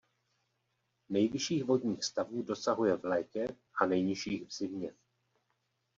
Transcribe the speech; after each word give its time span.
Nejvyšších 1.09 1.63
vodních 1.63 2.03
stavů 2.03 2.41
dosahuje 2.41 2.97
v 2.97 3.05
létě 3.05 3.47
a 3.81 3.85
nejnižších 3.85 4.47
v 4.47 4.53
zimě. 4.53 4.93